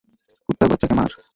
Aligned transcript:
কুত্তার 0.49 0.67
বাচ্চাকে 0.71 0.95
মার। 0.95 1.11